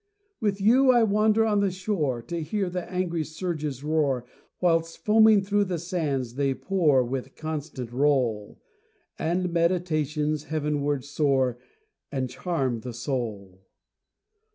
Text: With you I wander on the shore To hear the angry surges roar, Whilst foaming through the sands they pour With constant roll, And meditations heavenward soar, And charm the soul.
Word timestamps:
With 0.39 0.59
you 0.59 0.89
I 0.89 1.03
wander 1.03 1.45
on 1.45 1.59
the 1.59 1.69
shore 1.69 2.23
To 2.23 2.41
hear 2.41 2.71
the 2.71 2.91
angry 2.91 3.23
surges 3.23 3.83
roar, 3.83 4.25
Whilst 4.59 4.97
foaming 4.97 5.43
through 5.43 5.65
the 5.65 5.77
sands 5.77 6.33
they 6.33 6.55
pour 6.55 7.03
With 7.03 7.35
constant 7.35 7.91
roll, 7.91 8.59
And 9.19 9.53
meditations 9.53 10.45
heavenward 10.45 11.05
soar, 11.05 11.59
And 12.11 12.31
charm 12.31 12.79
the 12.79 12.93
soul. 12.95 13.67